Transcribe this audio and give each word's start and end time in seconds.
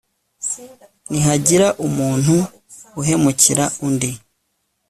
nihagira 1.09 1.67
umuntu 1.87 2.35
uhemukira 2.99 3.63
undi 3.85 4.11